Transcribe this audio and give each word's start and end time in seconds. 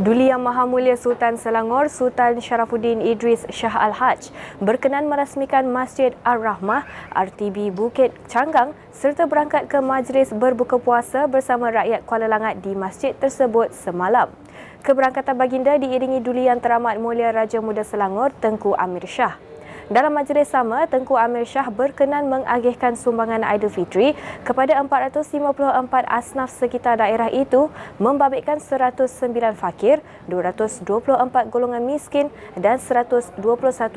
Duli 0.00 0.32
Yang 0.32 0.48
Maha 0.48 0.64
Mulia 0.64 0.96
Sultan 0.96 1.36
Selangor 1.36 1.92
Sultan 1.92 2.40
Sharafuddin 2.40 3.04
Idris 3.04 3.44
Shah 3.52 3.76
Al-Haj 3.76 4.32
berkenan 4.56 5.04
merasmikan 5.12 5.68
Masjid 5.68 6.16
Ar-Rahmah 6.24 6.88
RTB 7.12 7.68
Bukit 7.68 8.08
Canggang 8.24 8.72
serta 8.96 9.28
berangkat 9.28 9.68
ke 9.68 9.76
majlis 9.84 10.32
berbuka 10.32 10.80
puasa 10.80 11.28
bersama 11.28 11.68
rakyat 11.68 12.08
Kuala 12.08 12.32
Langat 12.32 12.64
di 12.64 12.72
masjid 12.72 13.12
tersebut 13.12 13.76
semalam. 13.76 14.32
Keberangkatan 14.80 15.36
baginda 15.36 15.76
diiringi 15.76 16.24
Duli 16.24 16.48
Yang 16.48 16.64
Teramat 16.64 16.96
Mulia 16.96 17.28
Raja 17.28 17.60
Muda 17.60 17.84
Selangor 17.84 18.32
Tengku 18.40 18.72
Amir 18.80 19.04
Shah. 19.04 19.49
Dalam 19.90 20.14
majlis 20.14 20.46
sama, 20.46 20.86
Tengku 20.86 21.18
Amir 21.18 21.42
Shah 21.42 21.66
berkenan 21.66 22.30
mengagihkan 22.30 22.94
sumbangan 22.94 23.42
Aidilfitri 23.42 24.14
kepada 24.46 24.78
454 24.86 25.50
asnaf 26.06 26.46
sekitar 26.46 27.02
daerah 27.02 27.26
itu 27.26 27.66
membabitkan 27.98 28.62
109 28.62 29.10
fakir, 29.58 29.98
224 30.30 30.86
golongan 31.50 31.82
miskin 31.82 32.30
dan 32.54 32.78
121 32.78 33.42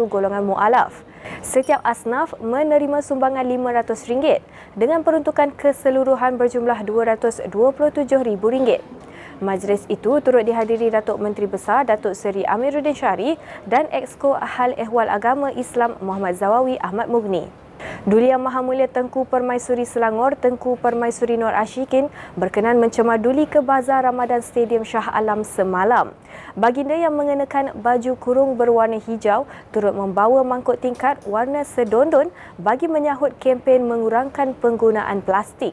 golongan 0.09 0.41
mu'alaf. 0.41 1.05
Setiap 1.45 1.85
asnaf 1.85 2.33
menerima 2.41 3.05
sumbangan 3.05 3.45
RM500 3.45 4.41
dengan 4.73 5.05
peruntukan 5.05 5.53
keseluruhan 5.53 6.41
berjumlah 6.41 6.89
RM227,000. 6.89 8.81
Majlis 9.43 9.83
itu 9.91 10.23
turut 10.23 10.47
dihadiri 10.47 10.87
Datuk 10.87 11.19
Menteri 11.19 11.51
Besar 11.51 11.83
Datuk 11.83 12.15
Seri 12.15 12.47
Amiruddin 12.47 12.95
Syari 12.95 13.35
dan 13.67 13.91
Exco 13.91 14.39
Hal 14.39 14.71
Ehwal 14.79 15.11
Agama 15.11 15.51
Islam 15.51 15.99
Muhammad 15.99 16.39
Zawawi 16.39 16.79
Ahmad 16.79 17.11
Mugni. 17.11 17.62
Duli 18.03 18.27
Yang 18.27 18.43
Maha 18.43 18.59
Mulia 18.59 18.91
Tengku 18.91 19.23
Permaisuri 19.23 19.87
Selangor 19.87 20.35
Tengku 20.35 20.75
Permaisuri 20.75 21.39
Nur 21.39 21.55
Ashikin 21.55 22.11
berkenan 22.35 22.75
mencemar 22.75 23.15
duli 23.15 23.47
ke 23.47 23.63
Bazar 23.63 24.03
Ramadan 24.03 24.43
Stadium 24.43 24.83
Shah 24.83 25.07
Alam 25.07 25.47
semalam. 25.47 26.11
Baginda 26.51 26.99
yang 26.99 27.15
mengenakan 27.15 27.71
baju 27.79 28.19
kurung 28.19 28.59
berwarna 28.59 28.99
hijau 28.99 29.47
turut 29.71 29.95
membawa 29.95 30.43
mangkuk 30.43 30.83
tingkat 30.83 31.15
warna 31.23 31.63
sedondon 31.63 32.27
bagi 32.59 32.91
menyahut 32.91 33.39
kempen 33.39 33.87
mengurangkan 33.87 34.51
penggunaan 34.59 35.23
plastik. 35.23 35.71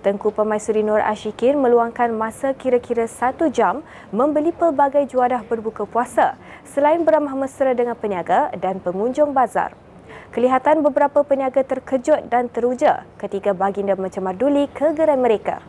Tengku 0.00 0.32
Permaisuri 0.32 0.80
Nur 0.80 1.04
Ashikin 1.04 1.60
meluangkan 1.60 2.08
masa 2.08 2.56
kira-kira 2.56 3.04
satu 3.04 3.52
jam 3.52 3.84
membeli 4.16 4.48
pelbagai 4.48 5.12
juadah 5.12 5.44
berbuka 5.44 5.84
puasa 5.84 6.40
selain 6.64 7.04
beramah 7.04 7.36
mesra 7.36 7.76
dengan 7.76 8.00
peniaga 8.00 8.48
dan 8.56 8.80
pengunjung 8.80 9.36
bazar. 9.36 9.85
Kelihatan 10.34 10.82
beberapa 10.82 11.22
peniaga 11.22 11.62
terkejut 11.62 12.26
dan 12.26 12.50
teruja 12.50 13.06
ketika 13.22 13.54
baginda 13.54 13.94
mencemar 13.94 14.34
duli 14.34 14.66
ke 14.72 14.90
gerai 14.96 15.16
mereka. 15.18 15.62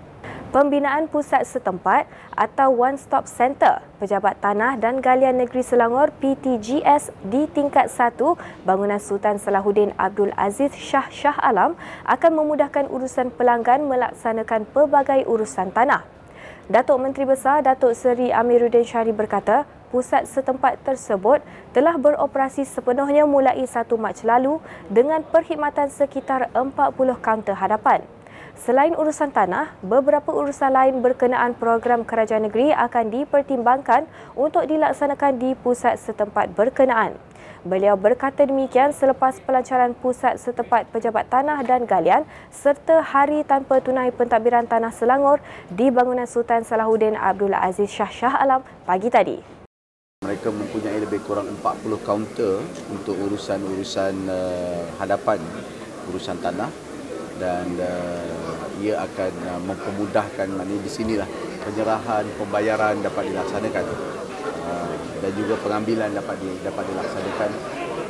Pembinaan 0.47 1.11
Pusat 1.11 1.44
Setempat 1.44 2.08
atau 2.31 2.72
One 2.72 2.95
Stop 2.95 3.27
Center 3.27 3.83
Pejabat 3.99 4.39
Tanah 4.39 4.80
dan 4.80 5.03
Galian 5.03 5.44
Negeri 5.44 5.59
Selangor 5.59 6.08
PTGS 6.23 7.11
di 7.27 7.52
tingkat 7.52 7.91
1 7.91 8.16
bangunan 8.64 8.95
Sultan 8.95 9.44
Salahuddin 9.44 9.91
Abdul 9.99 10.31
Aziz 10.39 10.71
Shah 10.71 11.11
Shah 11.11 11.36
Alam 11.44 11.75
akan 12.08 12.31
memudahkan 12.31 12.88
urusan 12.88 13.36
pelanggan 13.36 13.92
melaksanakan 13.92 14.64
pelbagai 14.71 15.27
urusan 15.27 15.75
tanah. 15.75 16.08
Datuk 16.71 17.03
Menteri 17.03 17.27
Besar 17.27 17.59
Datuk 17.64 17.92
Seri 17.92 18.31
Amiruddin 18.31 18.88
Syari 18.88 19.11
berkata, 19.11 19.67
pusat 19.89 20.27
setempat 20.27 20.80
tersebut 20.83 21.39
telah 21.71 21.95
beroperasi 21.95 22.67
sepenuhnya 22.67 23.23
mulai 23.23 23.63
1 23.63 23.88
Mac 23.95 24.19
lalu 24.23 24.59
dengan 24.91 25.23
perkhidmatan 25.23 25.91
sekitar 25.91 26.52
40 26.52 26.95
kaunter 27.23 27.55
hadapan. 27.55 28.03
Selain 28.58 28.97
urusan 28.97 29.30
tanah, 29.30 29.77
beberapa 29.85 30.33
urusan 30.33 30.73
lain 30.73 31.05
berkenaan 31.05 31.53
program 31.53 32.02
kerajaan 32.02 32.49
negeri 32.49 32.73
akan 32.73 33.13
dipertimbangkan 33.13 34.09
untuk 34.33 34.65
dilaksanakan 34.65 35.38
di 35.38 35.53
pusat 35.53 36.02
setempat 36.02 36.58
berkenaan. 36.58 37.13
Beliau 37.61 37.93
berkata 37.93 38.47
demikian 38.47 38.95
selepas 38.95 39.37
pelancaran 39.43 39.93
pusat 39.93 40.42
setempat 40.42 40.89
pejabat 40.89 41.30
tanah 41.30 41.61
dan 41.67 41.86
galian 41.86 42.23
serta 42.47 43.03
hari 43.03 43.45
tanpa 43.45 43.77
tunai 43.83 44.09
pentadbiran 44.09 44.65
tanah 44.65 44.93
Selangor 44.93 45.37
di 45.70 45.92
bangunan 45.93 46.26
Sultan 46.26 46.65
Salahuddin 46.65 47.14
Abdul 47.14 47.53
Aziz 47.53 47.92
Shah 47.92 48.09
Shah 48.09 48.39
Alam 48.42 48.65
pagi 48.87 49.11
tadi. 49.11 49.57
Mereka 50.27 50.52
mempunyai 50.52 50.99
lebih 50.99 51.23
kurang 51.23 51.48
40 51.64 52.04
kaunter 52.04 52.60
untuk 52.92 53.15
urusan-urusan 53.15 54.27
uh, 54.27 54.83
hadapan 54.99 55.39
urusan 56.11 56.36
tanah 56.43 56.67
dan 57.39 57.64
uh, 57.80 58.83
ia 58.83 58.99
akan 59.08 59.32
uh, 59.48 59.61
mempermudahkan 59.64 60.52
maknanya 60.52 60.83
di 60.83 60.92
sinilah 60.92 61.30
penyerahan 61.64 62.27
pembayaran 62.36 62.99
dapat 62.99 63.23
dilaksanakan 63.32 63.86
uh, 64.67 64.93
dan 65.23 65.32
juga 65.32 65.55
pengambilan 65.64 66.11
dapat 66.11 66.36
di, 66.44 66.49
dapat 66.59 66.83
dilaksanakan 66.92 67.49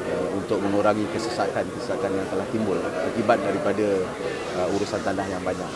uh, 0.09 0.27
untuk 0.41 0.57
mengurangi 0.57 1.05
kesesakan-kesesakan 1.13 2.11
yang 2.17 2.27
telah 2.33 2.47
timbul 2.49 2.81
akibat 2.81 3.37
daripada 3.45 3.87
uh, 4.57 4.73
urusan 4.73 5.05
tanah 5.05 5.25
yang 5.29 5.45
banyak. 5.45 5.69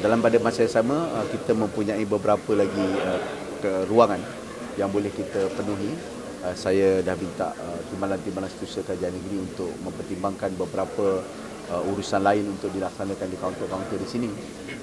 Dalam 0.00 0.24
pada 0.24 0.40
masa 0.40 0.64
yang 0.64 0.72
sama 0.72 1.04
uh, 1.20 1.26
kita 1.28 1.52
mempunyai 1.52 2.08
beberapa 2.08 2.56
lagi 2.56 2.88
uh, 3.04 3.20
ke 3.60 3.84
ruangan 3.92 4.40
yang 4.78 4.90
boleh 4.92 5.10
kita 5.10 5.50
penuhi 5.54 6.20
Uh, 6.40 6.56
saya 6.56 7.04
dah 7.04 7.12
minta 7.20 7.52
uh, 7.52 7.80
timbalan-timbalan 7.92 8.48
setiausaha 8.48 8.88
kerajaan 8.88 9.12
negeri 9.12 9.44
untuk 9.44 9.68
mempertimbangkan 9.84 10.56
beberapa 10.56 11.20
uh, 11.68 11.90
urusan 11.92 12.24
lain 12.24 12.48
untuk 12.48 12.72
dilaksanakan 12.72 13.28
di 13.28 13.36
kaunter-kaunter 13.36 14.00
di 14.00 14.08
sini. 14.08 14.28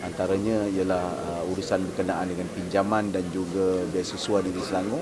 Antaranya 0.05 0.69
ialah 0.69 1.01
uh, 1.01 1.49
urusan 1.49 1.81
berkenaan 1.89 2.29
dengan 2.29 2.45
pinjaman 2.53 3.09
dan 3.09 3.25
juga 3.33 3.81
beasiswa 3.89 4.37
di 4.45 4.53
Selangor 4.61 5.01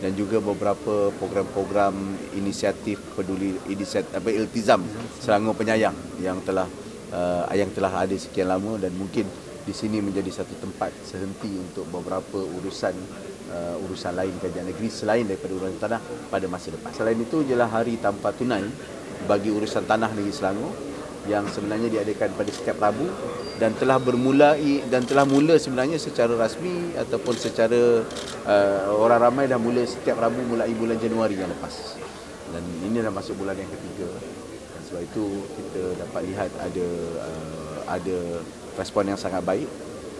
dan 0.00 0.16
juga 0.16 0.40
beberapa 0.40 1.12
program-program 1.20 1.92
inisiatif 2.40 2.96
peduli 3.12 3.60
inisiatif 3.68 4.16
apa 4.16 4.32
iltizam 4.32 4.80
Selangor 5.20 5.52
penyayang 5.60 5.94
yang 6.24 6.40
telah 6.40 6.72
uh, 7.12 7.52
yang 7.52 7.68
telah 7.76 8.00
ada 8.00 8.16
sekian 8.16 8.48
lama 8.48 8.80
dan 8.80 8.96
mungkin 8.96 9.28
di 9.62 9.74
sini 9.74 10.02
menjadi 10.02 10.42
satu 10.42 10.58
tempat 10.58 10.90
sehenti 11.06 11.50
untuk 11.54 11.86
beberapa 11.86 12.42
urusan 12.42 12.94
uh, 13.52 13.84
urusan 13.86 14.12
lain 14.18 14.34
kerajaan 14.42 14.74
negeri 14.74 14.88
selain 14.90 15.24
daripada 15.26 15.52
urusan 15.54 15.78
tanah 15.78 16.00
pada 16.30 16.46
masa 16.50 16.74
depan. 16.74 16.90
Selain 16.90 17.18
itu 17.18 17.46
ialah 17.46 17.70
hari 17.70 17.98
tanpa 18.02 18.34
tunai 18.34 18.66
bagi 19.30 19.54
urusan 19.54 19.86
tanah 19.86 20.10
negeri 20.10 20.34
Selangor 20.34 20.74
yang 21.30 21.46
sebenarnya 21.46 21.86
diadakan 21.86 22.34
pada 22.34 22.50
setiap 22.50 22.82
Rabu 22.82 23.06
dan 23.62 23.78
telah 23.78 24.02
bermula 24.02 24.58
dan 24.90 25.06
telah 25.06 25.22
mula 25.22 25.54
sebenarnya 25.54 25.94
secara 25.94 26.34
rasmi 26.34 26.98
ataupun 26.98 27.34
secara 27.38 28.02
uh, 28.42 28.90
orang 28.98 29.30
ramai 29.30 29.46
dah 29.46 29.60
mula 29.62 29.86
setiap 29.86 30.18
Rabu 30.18 30.42
mulai 30.50 30.74
bulan 30.74 30.98
Januari 30.98 31.38
yang 31.38 31.46
lepas. 31.46 31.94
Dan 32.50 32.66
ini 32.82 32.98
dah 32.98 33.14
masuk 33.14 33.38
bulan 33.38 33.54
yang 33.54 33.70
ketiga. 33.70 34.10
Dan 34.74 34.80
sebab 34.82 35.02
itu 35.06 35.24
kita 35.54 35.82
dapat 36.02 36.20
lihat 36.26 36.50
ada 36.58 36.86
uh, 37.22 37.71
ada 37.86 38.42
respon 38.78 39.08
yang 39.08 39.20
sangat 39.20 39.42
baik 39.44 39.68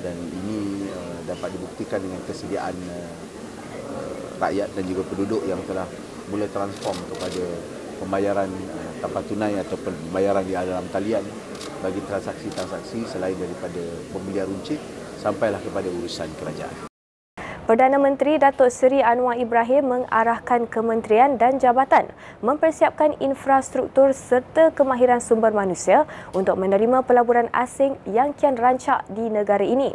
dan 0.02 0.16
ini 0.18 0.86
uh, 0.90 1.18
dapat 1.24 1.54
dibuktikan 1.54 2.02
dengan 2.02 2.20
kesediaan 2.26 2.74
uh, 2.90 3.12
rakyat 4.42 4.68
dan 4.74 4.84
juga 4.86 5.02
penduduk 5.06 5.42
yang 5.46 5.62
telah 5.64 5.86
mula 6.28 6.46
transform 6.50 6.98
kepada 7.14 7.44
pembayaran 8.02 8.50
uh, 8.50 8.92
tanpa 9.00 9.20
tunai 9.24 9.54
atau 9.62 9.78
pembayaran 9.78 10.44
di 10.44 10.54
dalam 10.54 10.86
talian 10.90 11.24
bagi 11.82 12.02
transaksi-transaksi 12.06 13.06
selain 13.10 13.34
daripada 13.38 13.82
pembelian 14.14 14.46
runcit 14.46 14.78
sampailah 15.18 15.62
kepada 15.62 15.86
urusan 15.90 16.30
kerajaan. 16.38 16.91
Perdana 17.62 17.94
Menteri 17.94 18.42
Datuk 18.42 18.74
Seri 18.74 19.06
Anwar 19.06 19.38
Ibrahim 19.38 19.86
mengarahkan 19.86 20.66
kementerian 20.66 21.38
dan 21.38 21.62
jabatan 21.62 22.10
mempersiapkan 22.42 23.14
infrastruktur 23.22 24.10
serta 24.10 24.74
kemahiran 24.74 25.22
sumber 25.22 25.54
manusia 25.54 26.02
untuk 26.34 26.58
menerima 26.58 27.06
pelaburan 27.06 27.46
asing 27.54 27.94
yang 28.02 28.34
kian 28.34 28.58
rancak 28.58 29.06
di 29.06 29.30
negara 29.30 29.62
ini. 29.62 29.94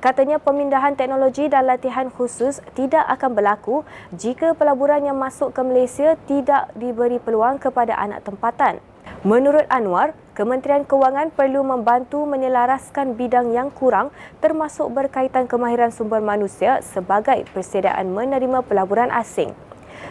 Katanya 0.00 0.40
pemindahan 0.40 0.96
teknologi 0.96 1.52
dan 1.52 1.68
latihan 1.68 2.08
khusus 2.08 2.64
tidak 2.72 3.04
akan 3.04 3.36
berlaku 3.36 3.84
jika 4.16 4.56
pelaburan 4.56 5.04
yang 5.04 5.20
masuk 5.20 5.52
ke 5.52 5.60
Malaysia 5.60 6.16
tidak 6.24 6.72
diberi 6.80 7.20
peluang 7.20 7.60
kepada 7.60 7.92
anak 7.92 8.24
tempatan. 8.24 8.80
Menurut 9.20 9.68
Anwar, 9.68 10.16
Kementerian 10.32 10.88
Kewangan 10.88 11.28
perlu 11.28 11.60
membantu 11.60 12.24
menyelaraskan 12.24 13.20
bidang 13.20 13.52
yang 13.52 13.68
kurang 13.68 14.08
termasuk 14.40 14.88
berkaitan 14.88 15.44
kemahiran 15.44 15.92
sumber 15.92 16.24
manusia 16.24 16.80
sebagai 16.80 17.44
persediaan 17.52 18.08
menerima 18.16 18.64
pelaburan 18.64 19.12
asing. 19.12 19.52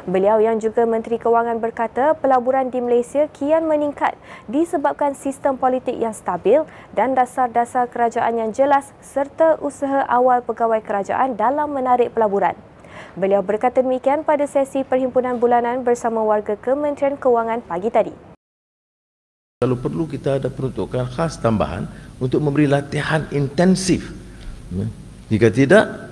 Beliau 0.06 0.38
yang 0.38 0.62
juga 0.62 0.86
Menteri 0.86 1.18
Kewangan 1.18 1.58
berkata 1.58 2.14
pelaburan 2.14 2.70
di 2.70 2.86
Malaysia 2.86 3.26
kian 3.34 3.66
meningkat 3.66 4.14
disebabkan 4.46 5.18
sistem 5.18 5.58
politik 5.58 5.98
yang 5.98 6.14
stabil 6.14 6.70
dan 6.94 7.18
dasar-dasar 7.18 7.90
kerajaan 7.90 8.38
yang 8.38 8.54
jelas 8.54 8.94
serta 9.02 9.58
usaha 9.58 10.06
awal 10.06 10.46
pegawai 10.46 10.86
kerajaan 10.86 11.34
dalam 11.34 11.74
menarik 11.74 12.14
pelaburan. 12.14 12.54
Beliau 13.18 13.42
berkata 13.42 13.82
demikian 13.82 14.22
pada 14.22 14.46
sesi 14.46 14.86
perhimpunan 14.86 15.42
bulanan 15.42 15.82
bersama 15.82 16.22
warga 16.22 16.54
Kementerian 16.62 17.18
Kewangan 17.18 17.66
pagi 17.66 17.90
tadi. 17.90 18.31
Kalau 19.62 19.78
perlu 19.78 20.10
kita 20.10 20.42
ada 20.42 20.50
peruntukan 20.50 21.06
khas 21.06 21.38
tambahan 21.38 21.86
untuk 22.18 22.42
memberi 22.42 22.66
latihan 22.66 23.30
intensif. 23.30 24.10
Jika 25.30 25.54
tidak, 25.54 26.10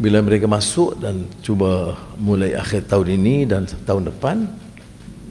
bila 0.00 0.24
mereka 0.24 0.48
masuk 0.48 0.96
dan 1.04 1.28
cuba 1.44 2.00
mulai 2.16 2.56
akhir 2.56 2.88
tahun 2.88 3.12
ini 3.12 3.44
dan 3.44 3.68
tahun 3.84 4.08
depan 4.08 4.48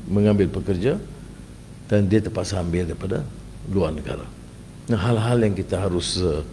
mengambil 0.06 0.53
pekerja 0.53 1.01
dan 1.89 2.06
dia 2.06 2.21
terpaksa 2.21 2.62
ambil 2.62 2.85
daripada 2.85 3.25
luar 3.73 3.89
negara. 3.97 4.30
Nah, 4.85 5.01
hal-hal 5.01 5.50
yang 5.50 5.57
kita 5.57 5.81
harus 5.81 6.21
uh, 6.21 6.45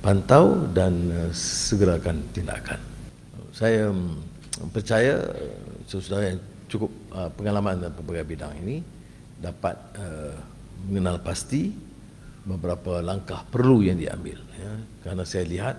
pantau 0.00 0.56
dan 0.72 1.12
uh, 1.12 1.28
segerakan 1.36 2.24
tindakan. 2.32 2.80
Saya 3.52 3.92
um, 3.92 4.24
percaya 4.72 5.20
uh, 5.20 5.84
saudara 5.84 6.32
yang 6.32 6.40
cukup 6.64 6.88
pengalaman 7.36 7.76
dalam 7.76 7.92
pelbagai 7.92 8.24
bidang 8.24 8.56
ini 8.64 8.95
dapat 9.40 9.76
uh, 10.00 10.36
mengenal 10.88 11.20
pasti 11.20 11.72
beberapa 12.46 13.02
langkah 13.02 13.42
perlu 13.50 13.82
yang 13.82 13.98
diambil 13.98 14.38
ya. 14.54 14.72
kerana 15.02 15.26
saya 15.26 15.44
lihat 15.44 15.76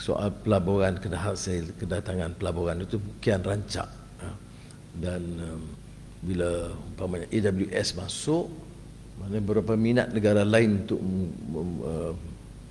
soal 0.00 0.32
pelaburan 0.32 0.96
kedatangan 0.96 2.40
pelaburan 2.40 2.88
itu 2.88 2.96
kian 3.20 3.44
rancak 3.44 3.86
ya. 4.16 4.32
dan 4.96 5.22
um, 5.44 5.62
bila 6.24 6.72
umpamanya 6.72 7.28
AWS 7.28 8.00
masuk 8.00 8.48
mana 9.20 9.36
beberapa 9.44 9.76
minat 9.76 10.08
negara 10.16 10.40
lain 10.40 10.88
untuk 10.88 11.00
uh, 11.84 12.12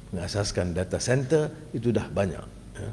mengasaskan 0.10 0.74
data 0.74 0.98
center 0.98 1.54
itu 1.70 1.94
dah 1.94 2.10
banyak 2.10 2.46
ya. 2.82 2.92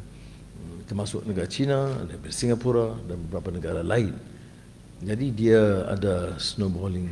termasuk 0.84 1.24
negara 1.24 1.48
China 1.48 1.96
daripada 2.04 2.32
Singapura 2.36 2.92
dan 3.08 3.16
beberapa 3.24 3.48
negara 3.48 3.80
lain 3.80 4.35
jadi 5.02 5.26
dia 5.32 5.60
ada 5.90 6.36
snowballing 6.40 7.10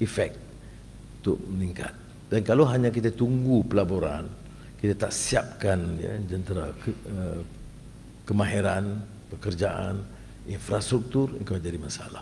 effect 0.00 0.38
untuk 1.20 1.40
meningkat 1.48 1.92
dan 2.28 2.40
kalau 2.40 2.64
hanya 2.64 2.88
kita 2.88 3.12
tunggu 3.12 3.60
pelaburan 3.64 4.24
kita 4.84 5.08
tak 5.08 5.16
siapkan 5.16 5.96
ya, 5.96 6.12
jentera 6.28 6.68
ke, 6.76 6.92
uh, 7.08 7.40
kemahiran, 8.28 9.00
pekerjaan, 9.32 10.04
infrastruktur, 10.44 11.32
itu 11.40 11.56
akan 11.56 11.64
jadi 11.64 11.80
masalah. 11.80 12.20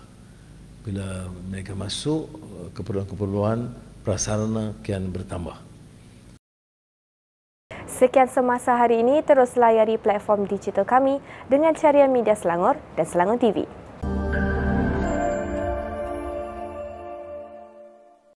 Bila 0.86 1.26
mereka 1.50 1.74
masuk, 1.74 2.30
uh, 2.30 2.70
keperluan-keperluan 2.70 3.66
prasarana 4.06 4.78
kian 4.86 5.10
bertambah. 5.10 5.58
Sekian 7.90 8.30
semasa 8.30 8.78
hari 8.78 9.02
ini, 9.02 9.26
terus 9.26 9.58
layari 9.58 9.98
platform 9.98 10.46
digital 10.46 10.86
kami 10.86 11.18
dengan 11.50 11.74
carian 11.74 12.14
media 12.14 12.38
Selangor 12.38 12.78
dan 12.94 13.10
Selangor 13.10 13.42
TV. 13.42 13.66